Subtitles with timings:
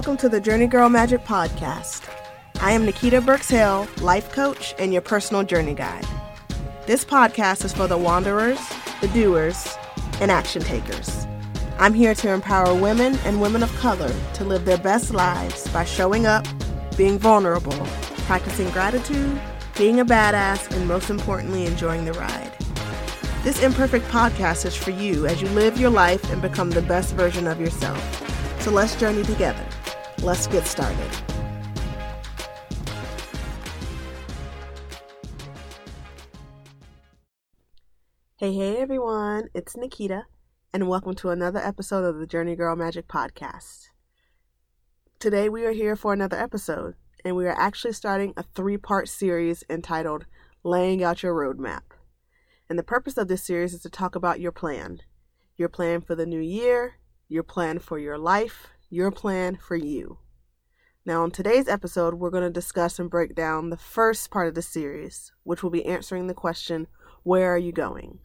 [0.00, 2.08] Welcome to the Journey Girl Magic Podcast.
[2.62, 6.06] I am Nikita Burks Hill, life coach and your personal journey guide.
[6.86, 8.58] This podcast is for the wanderers,
[9.02, 9.76] the doers,
[10.22, 11.26] and action takers.
[11.78, 15.84] I'm here to empower women and women of color to live their best lives by
[15.84, 16.46] showing up,
[16.96, 17.86] being vulnerable,
[18.24, 19.38] practicing gratitude,
[19.76, 22.56] being a badass, and most importantly, enjoying the ride.
[23.42, 27.14] This imperfect podcast is for you as you live your life and become the best
[27.16, 28.00] version of yourself.
[28.62, 29.66] So let's journey together.
[30.22, 31.10] Let's get started.
[38.36, 40.24] Hey, hey everyone, it's Nikita,
[40.74, 43.88] and welcome to another episode of the Journey Girl Magic Podcast.
[45.18, 49.08] Today we are here for another episode, and we are actually starting a three part
[49.08, 50.26] series entitled
[50.62, 51.94] Laying Out Your Roadmap.
[52.68, 55.00] And the purpose of this series is to talk about your plan
[55.56, 56.96] your plan for the new year,
[57.28, 60.18] your plan for your life, your plan for you.
[61.06, 64.54] Now, in today's episode, we're going to discuss and break down the first part of
[64.54, 66.88] the series, which will be answering the question,
[67.22, 68.18] Where are you going?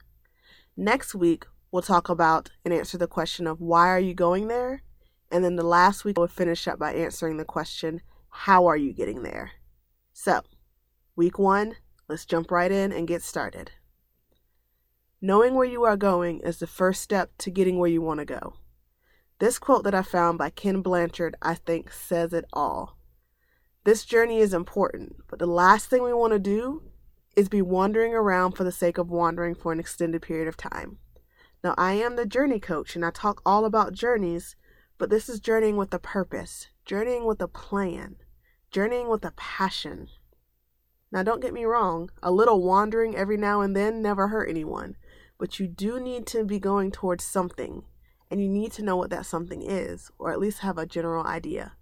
[0.76, 4.82] Next week, we'll talk about and answer the question of why are you going there?
[5.30, 8.92] And then the last week, we'll finish up by answering the question, How are you
[8.92, 9.52] getting there?
[10.12, 10.42] So,
[11.14, 11.76] week one,
[12.08, 13.70] let's jump right in and get started.
[15.22, 18.26] Knowing where you are going is the first step to getting where you want to
[18.26, 18.54] go.
[19.38, 22.96] This quote that I found by Ken Blanchard, I think, says it all.
[23.84, 26.82] This journey is important, but the last thing we want to do
[27.36, 30.98] is be wandering around for the sake of wandering for an extended period of time.
[31.62, 34.56] Now, I am the journey coach and I talk all about journeys,
[34.96, 38.16] but this is journeying with a purpose, journeying with a plan,
[38.70, 40.08] journeying with a passion.
[41.12, 44.96] Now, don't get me wrong, a little wandering every now and then never hurt anyone,
[45.36, 47.84] but you do need to be going towards something
[48.30, 51.26] and you need to know what that something is, or at least have a general
[51.26, 51.72] idea.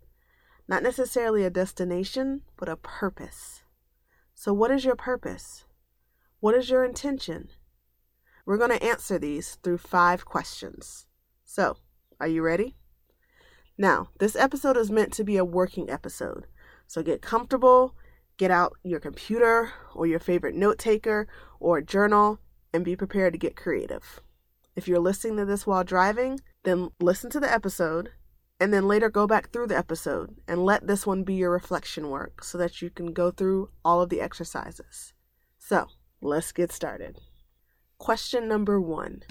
[0.66, 3.62] Not necessarily a destination, but a purpose.
[4.34, 5.64] So, what is your purpose?
[6.40, 7.48] What is your intention?
[8.46, 11.06] We're going to answer these through five questions.
[11.44, 11.78] So,
[12.20, 12.76] are you ready?
[13.78, 16.46] Now, this episode is meant to be a working episode.
[16.86, 17.94] So, get comfortable,
[18.36, 21.26] get out your computer or your favorite note taker
[21.60, 22.40] or journal,
[22.72, 24.20] and be prepared to get creative.
[24.76, 28.10] If you're listening to this while driving, then listen to the episode
[28.58, 32.08] and then later go back through the episode and let this one be your reflection
[32.08, 35.12] work so that you can go through all of the exercises.
[35.58, 35.86] So,
[36.20, 37.18] let's get started.
[37.98, 39.22] Question number one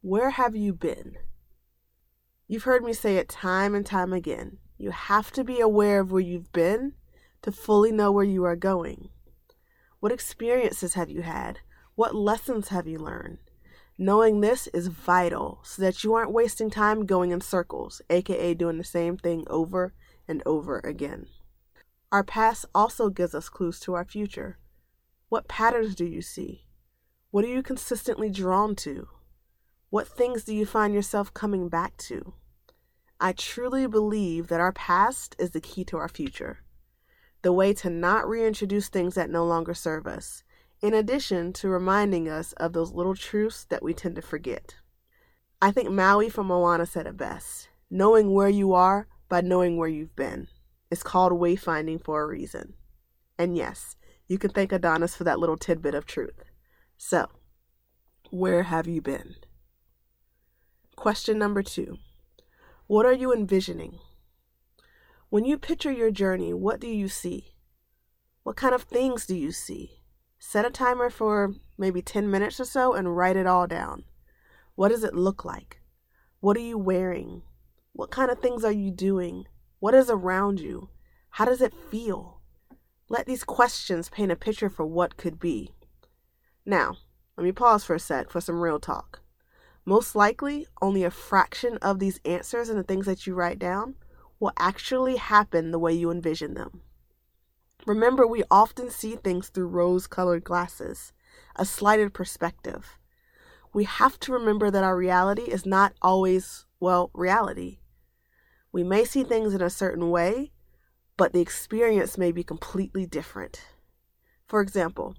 [0.00, 1.16] Where have you been?
[2.46, 4.58] You've heard me say it time and time again.
[4.76, 6.94] You have to be aware of where you've been
[7.42, 9.10] to fully know where you are going.
[10.00, 11.60] What experiences have you had?
[11.94, 13.38] What lessons have you learned?
[14.02, 18.78] Knowing this is vital so that you aren't wasting time going in circles, aka doing
[18.78, 19.92] the same thing over
[20.26, 21.26] and over again.
[22.10, 24.58] Our past also gives us clues to our future.
[25.28, 26.64] What patterns do you see?
[27.30, 29.06] What are you consistently drawn to?
[29.90, 32.32] What things do you find yourself coming back to?
[33.20, 36.60] I truly believe that our past is the key to our future.
[37.42, 40.42] The way to not reintroduce things that no longer serve us
[40.82, 44.76] in addition to reminding us of those little truths that we tend to forget.
[45.60, 49.88] I think Maui from Moana said it best knowing where you are by knowing where
[49.88, 50.46] you've been.
[50.90, 52.74] It's called wayfinding for a reason.
[53.36, 53.96] And yes,
[54.28, 56.44] you can thank Adonis for that little tidbit of truth.
[56.96, 57.28] So,
[58.30, 59.34] where have you been?
[60.94, 61.98] Question number two
[62.86, 63.98] What are you envisioning?
[65.30, 67.54] When you picture your journey, what do you see?
[68.42, 69.99] What kind of things do you see?
[70.42, 74.04] Set a timer for maybe 10 minutes or so and write it all down.
[74.74, 75.82] What does it look like?
[76.40, 77.42] What are you wearing?
[77.92, 79.44] What kind of things are you doing?
[79.80, 80.88] What is around you?
[81.28, 82.40] How does it feel?
[83.10, 85.74] Let these questions paint a picture for what could be.
[86.64, 86.96] Now,
[87.36, 89.20] let me pause for a sec for some real talk.
[89.84, 93.94] Most likely, only a fraction of these answers and the things that you write down
[94.38, 96.80] will actually happen the way you envision them.
[97.86, 101.12] Remember, we often see things through rose colored glasses,
[101.56, 102.98] a slighted perspective.
[103.72, 107.78] We have to remember that our reality is not always, well, reality.
[108.72, 110.52] We may see things in a certain way,
[111.16, 113.60] but the experience may be completely different.
[114.46, 115.14] For example,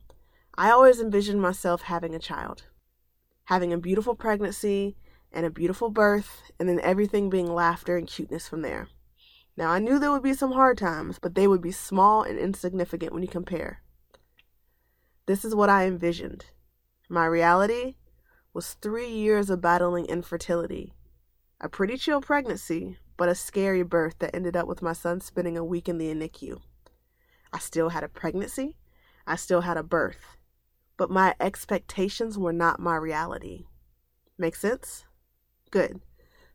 [0.56, 2.64] I always envisioned myself having a child,
[3.46, 4.98] having a beautiful pregnancy
[5.32, 8.88] and a beautiful birth, and then everything being laughter and cuteness from there.
[9.58, 12.40] Now, I knew there would be some hard times, but they would be small and
[12.40, 13.82] insignificant when you compare.
[15.26, 16.46] This is what I envisioned.
[17.10, 17.96] My reality
[18.54, 20.94] was three years of battling infertility.
[21.60, 25.58] A pretty chill pregnancy, but a scary birth that ended up with my son spending
[25.58, 26.60] a week in the NICU.
[27.54, 28.78] I still had a pregnancy,
[29.28, 30.38] I still had a birth,
[30.98, 33.66] but my expectations were not my reality.
[34.38, 35.06] Make sense?
[35.70, 36.02] Good.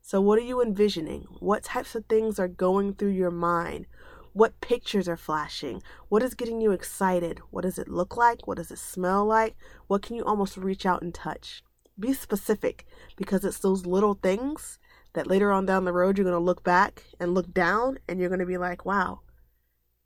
[0.09, 1.25] So, what are you envisioning?
[1.41, 3.87] What types of things are going through your mind?
[4.35, 5.83] What pictures are flashing?
[6.09, 7.41] What is getting you excited?
[7.51, 8.47] What does it look like?
[8.47, 9.57] What does it smell like?
[9.89, 11.65] What can you almost reach out and touch?
[11.99, 12.87] Be specific
[13.17, 14.79] because it's those little things
[15.15, 18.21] that later on down the road you're going to look back and look down and
[18.21, 19.23] you're going to be like, wow,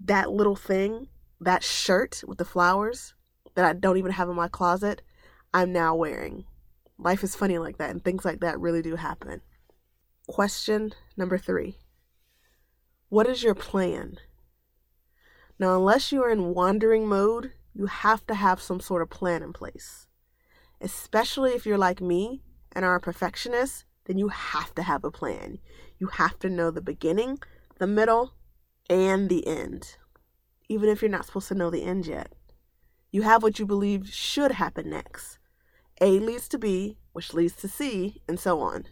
[0.03, 1.09] that little thing,
[1.43, 3.13] that shirt with the flowers
[3.55, 5.03] that I don't even have in my closet,
[5.53, 6.47] I'm now wearing.
[6.97, 9.43] Life is funny like that, and things like that really do happen.
[10.31, 11.79] Question number three
[13.09, 14.19] what is your plan?
[15.59, 19.43] Now, unless you are in wandering mode, you have to have some sort of plan
[19.43, 20.07] in place.
[20.81, 25.11] Especially if you're like me and are a perfectionist, then you have to have a
[25.11, 25.59] plan.
[25.99, 27.41] You have to know the beginning,
[27.81, 28.35] the middle,
[28.89, 29.97] and the end.
[30.69, 32.33] Even if you're not supposed to know the end yet.
[33.11, 35.39] You have what you believe should happen next.
[36.01, 38.87] A leads to B, which leads to C, and so on.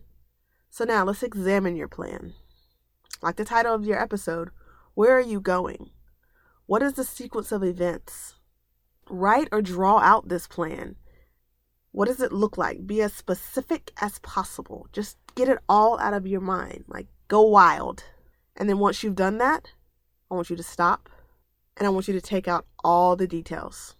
[0.78, 2.34] So now let's examine your plan.
[3.20, 4.50] Like the title of your episode,
[4.94, 5.90] where are you going?
[6.66, 8.36] What is the sequence of events?
[9.10, 10.94] Write or draw out this plan.
[11.90, 12.86] What does it look like?
[12.86, 14.86] Be as specific as possible.
[14.92, 16.84] Just get it all out of your mind.
[16.86, 18.04] Like, go wild.
[18.54, 19.72] And then once you've done that,
[20.30, 21.08] I want you to stop
[21.76, 23.96] and I want you to take out all the details.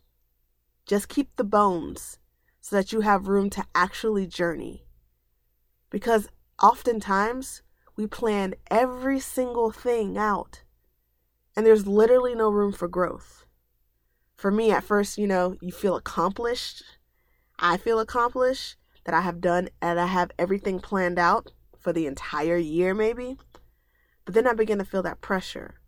[0.87, 2.21] Just keep the bones
[2.61, 4.85] so that you have room to actually journey.
[5.91, 6.29] Because
[6.63, 7.63] oftentimes
[7.97, 10.63] we plan every single thing out,
[11.57, 13.45] and there's literally no room for growth.
[14.37, 16.85] For me, at first, you know, you feel accomplished.
[17.59, 22.07] I feel accomplished that I have done and I have everything planned out for the
[22.07, 23.37] entire year, maybe.
[24.25, 25.81] But then I begin to feel that pressure.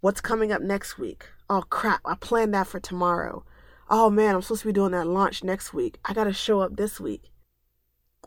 [0.00, 1.26] What's coming up next week?
[1.48, 3.44] Oh crap, I planned that for tomorrow.
[3.88, 5.98] Oh man, I'm supposed to be doing that launch next week.
[6.04, 7.30] I gotta show up this week.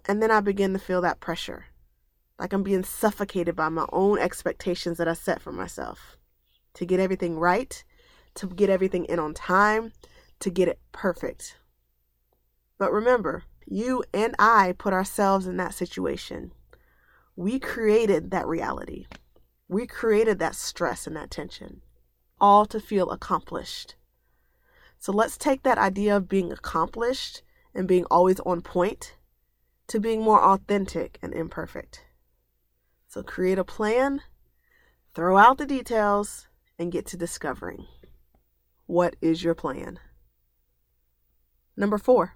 [0.08, 1.66] And then I begin to feel that pressure
[2.40, 6.18] like I'm being suffocated by my own expectations that I set for myself
[6.74, 7.84] to get everything right,
[8.36, 9.94] to get everything in on time,
[10.40, 11.58] to get it perfect.
[12.78, 16.52] But remember, you and I put ourselves in that situation.
[17.38, 19.06] We created that reality.
[19.70, 21.82] We created that stress and that tension,
[22.40, 23.96] all to feel accomplished.
[25.00, 27.42] So let's take that idea of being accomplished
[27.74, 29.16] and being always on point
[29.88, 32.04] to being more authentic and imperfect.
[33.08, 34.22] So create a plan,
[35.14, 36.48] throw out the details,
[36.78, 37.86] and get to discovering.
[38.88, 40.00] What is your plan?
[41.78, 42.36] Number four,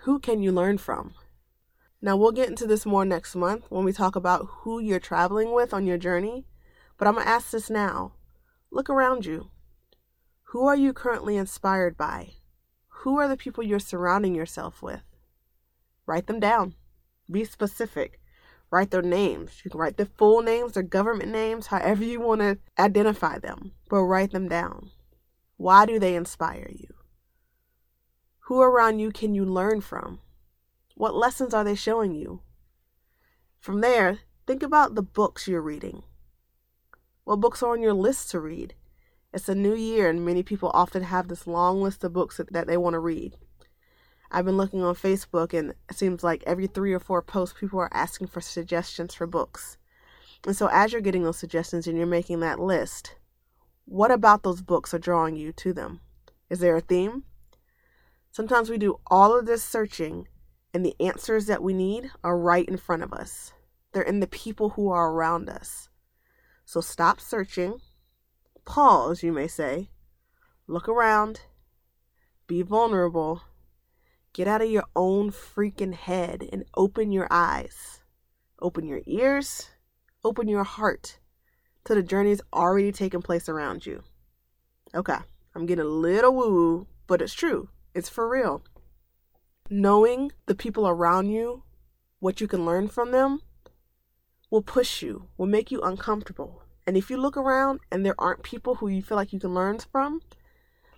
[0.00, 1.14] who can you learn from?
[2.02, 5.52] Now, we'll get into this more next month when we talk about who you're traveling
[5.52, 6.46] with on your journey,
[6.96, 8.14] but I'm going to ask this now.
[8.70, 9.50] Look around you.
[10.44, 12.34] Who are you currently inspired by?
[12.88, 15.02] Who are the people you're surrounding yourself with?
[16.10, 16.74] Write them down.
[17.30, 18.20] Be specific
[18.70, 19.60] write their names.
[19.64, 23.72] You can write their full names, their government names, however you want to identify them,
[23.88, 24.90] but write them down.
[25.56, 26.94] Why do they inspire you?
[28.44, 30.20] Who around you can you learn from?
[30.94, 32.40] What lessons are they showing you?
[33.58, 36.02] From there, think about the books you're reading.
[37.24, 38.74] What books are on your list to read?
[39.32, 42.66] It's a new year, and many people often have this long list of books that
[42.66, 43.36] they want to read.
[44.32, 47.80] I've been looking on Facebook, and it seems like every three or four posts, people
[47.80, 49.76] are asking for suggestions for books.
[50.46, 53.16] And so, as you're getting those suggestions and you're making that list,
[53.86, 56.00] what about those books are drawing you to them?
[56.48, 57.24] Is there a theme?
[58.30, 60.28] Sometimes we do all of this searching,
[60.72, 63.52] and the answers that we need are right in front of us.
[63.92, 65.88] They're in the people who are around us.
[66.64, 67.80] So, stop searching,
[68.64, 69.90] pause, you may say,
[70.68, 71.40] look around,
[72.46, 73.42] be vulnerable
[74.32, 78.00] Get out of your own freaking head and open your eyes.
[78.60, 79.70] Open your ears.
[80.22, 81.18] Open your heart
[81.84, 84.02] to the journey's already taking place around you.
[84.94, 85.16] Okay,
[85.54, 87.68] I'm getting a little woo woo, but it's true.
[87.94, 88.62] It's for real.
[89.68, 91.62] Knowing the people around you,
[92.18, 93.40] what you can learn from them,
[94.50, 96.62] will push you, will make you uncomfortable.
[96.86, 99.54] And if you look around and there aren't people who you feel like you can
[99.54, 100.20] learn from,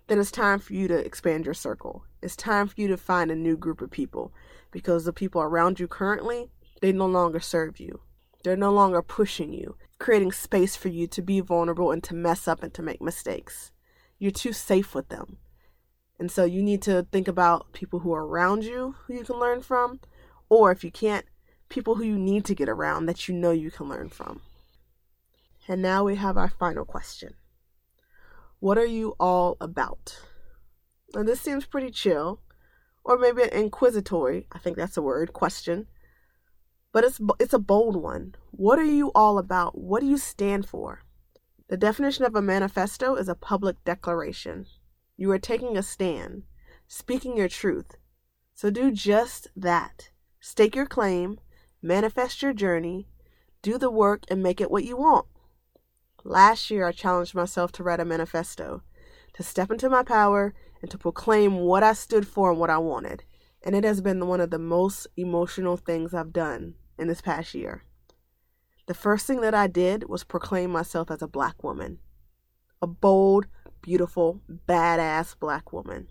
[0.08, 2.04] then it's time for you to expand your circle.
[2.20, 4.32] It's time for you to find a new group of people
[4.70, 8.00] because the people around you currently, they no longer serve you.
[8.42, 12.48] They're no longer pushing you, creating space for you to be vulnerable and to mess
[12.48, 13.70] up and to make mistakes.
[14.18, 15.38] You're too safe with them.
[16.18, 19.38] And so you need to think about people who are around you who you can
[19.38, 20.00] learn from,
[20.48, 21.26] or if you can't,
[21.68, 24.40] people who you need to get around that you know you can learn from.
[25.68, 27.34] And now we have our final question
[28.62, 30.20] What are you all about?
[31.14, 32.42] And this seems pretty chill,
[33.02, 35.88] or maybe an inquisitory, I think that's a word, question.
[36.92, 38.36] But it's, it's a bold one.
[38.52, 39.76] What are you all about?
[39.76, 41.02] What do you stand for?
[41.70, 44.66] The definition of a manifesto is a public declaration.
[45.16, 46.44] You are taking a stand,
[46.86, 47.96] speaking your truth.
[48.54, 50.10] So do just that.
[50.38, 51.40] Stake your claim,
[51.82, 53.08] manifest your journey,
[53.60, 55.26] do the work, and make it what you want.
[56.24, 58.82] Last year, I challenged myself to write a manifesto,
[59.34, 62.78] to step into my power, and to proclaim what I stood for and what I
[62.78, 63.24] wanted.
[63.62, 67.54] And it has been one of the most emotional things I've done in this past
[67.54, 67.82] year.
[68.86, 71.98] The first thing that I did was proclaim myself as a black woman,
[72.80, 73.46] a bold,
[73.80, 76.08] beautiful, badass black woman.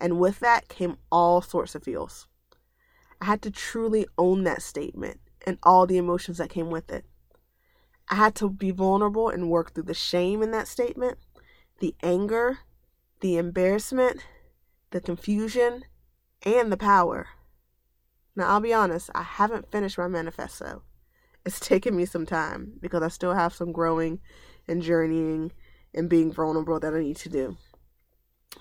[0.00, 2.26] And with that came all sorts of feels.
[3.20, 7.04] I had to truly own that statement and all the emotions that came with it.
[8.08, 11.18] I had to be vulnerable and work through the shame in that statement,
[11.78, 12.58] the anger,
[13.20, 14.24] the embarrassment,
[14.90, 15.84] the confusion,
[16.44, 17.28] and the power.
[18.34, 20.82] Now, I'll be honest, I haven't finished my manifesto.
[21.44, 24.20] It's taken me some time because I still have some growing
[24.68, 25.52] and journeying
[25.94, 27.56] and being vulnerable that I need to do.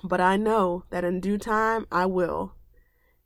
[0.04, 2.56] But I know that in due time I will.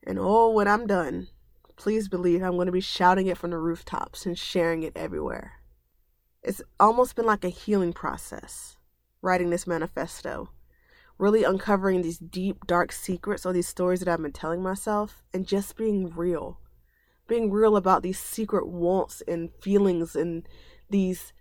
[0.04, 1.30] And oh, when I'm done,
[1.76, 5.54] please believe I'm going to be shouting it from the rooftops and sharing it everywhere.
[6.46, 8.78] It's almost been like a healing process
[9.24, 10.52] writing this manifesto,
[11.18, 15.48] really uncovering these deep, dark secrets or these stories that I've been telling myself and
[15.48, 16.60] just being real.
[17.28, 20.48] Being real about these secret wants and feelings and
[20.88, 21.34] these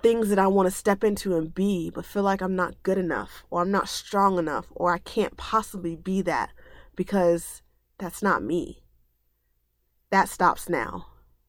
[0.00, 2.98] things that I want to step into and be, but feel like I'm not good
[2.98, 6.52] enough or I'm not strong enough or I can't possibly be that
[6.94, 7.62] because
[7.98, 8.84] that's not me.
[10.10, 11.06] That stops now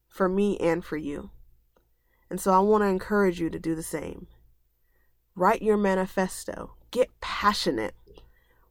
[0.08, 1.30] for me and for you.
[2.30, 4.26] And so I want to encourage you to do the same.
[5.34, 6.74] Write your manifesto.
[6.90, 7.94] Get passionate.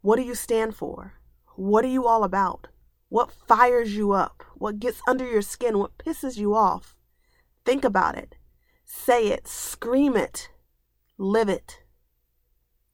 [0.01, 1.13] What do you stand for?
[1.55, 2.67] What are you all about?
[3.09, 4.43] What fires you up?
[4.55, 5.79] What gets under your skin?
[5.79, 6.95] What pisses you off?
[7.65, 8.35] Think about it.
[8.85, 9.47] Say it.
[9.47, 10.49] Scream it.
[11.17, 11.81] Live it.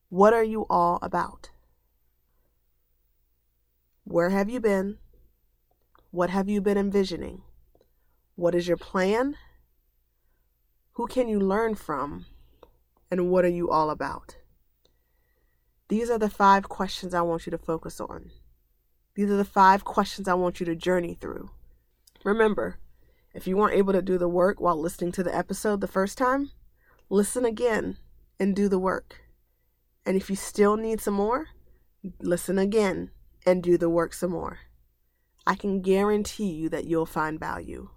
[0.09, 1.49] What are you all about?
[4.03, 4.97] Where have you been?
[6.11, 7.41] What have you been envisioning?
[8.35, 9.35] What is your plan?
[10.93, 12.25] Who can you learn from?
[13.09, 14.37] And what are you all about?
[15.87, 18.31] These are the five questions I want you to focus on.
[19.15, 21.49] These are the five questions I want you to journey through.
[22.23, 22.77] Remember,
[23.33, 26.17] if you weren't able to do the work while listening to the episode the first
[26.17, 26.51] time,
[27.09, 27.97] listen again
[28.39, 29.21] and do the work.
[30.05, 31.47] And if you still need some more,
[32.19, 33.09] listen again
[33.45, 34.59] and do the work some more.
[35.45, 37.89] I can guarantee you that you'll find value.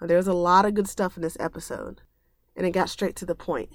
[0.00, 2.00] There's a lot of good stuff in this episode,
[2.56, 3.70] and it got straight to the point,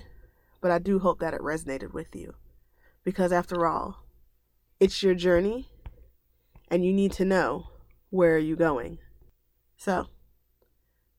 [0.60, 2.34] but I do hope that it resonated with you.
[3.04, 4.06] Because after all,
[4.80, 5.70] it's your journey,
[6.70, 7.68] and you need to know
[8.10, 8.98] where are you going.
[9.78, 10.08] So,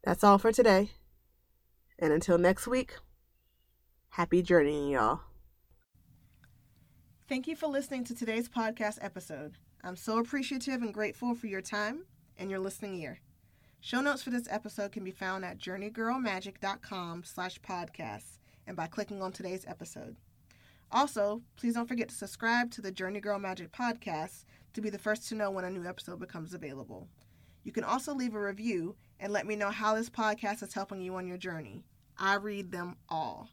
[0.03, 0.91] that's all for today.
[1.99, 2.97] And until next week,
[4.11, 5.21] happy journeying, y'all.
[7.29, 9.55] Thank you for listening to today's podcast episode.
[9.83, 13.21] I'm so appreciative and grateful for your time and your listening ear.
[13.81, 19.23] Show notes for this episode can be found at journeygirlmagic.com slash podcasts and by clicking
[19.23, 20.17] on today's episode.
[20.91, 24.99] Also, please don't forget to subscribe to the Journey Girl Magic podcast to be the
[24.99, 27.09] first to know when a new episode becomes available.
[27.63, 31.01] You can also leave a review and let me know how this podcast is helping
[31.01, 31.85] you on your journey.
[32.19, 33.49] I read them all.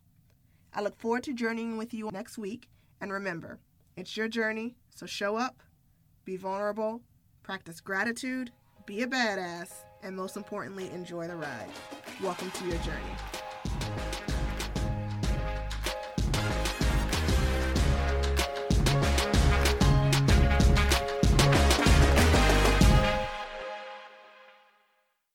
[0.74, 2.70] I look forward to journeying with you next week.
[3.02, 3.60] And remember,
[3.98, 5.62] it's your journey, so show up,
[6.26, 7.02] be vulnerable,
[7.44, 8.52] practice gratitude,
[8.86, 9.72] be a badass,
[10.04, 11.70] and most importantly, enjoy the ride.
[12.22, 13.33] Welcome to your journey.